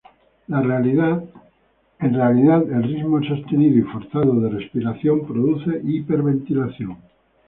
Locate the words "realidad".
0.63-1.23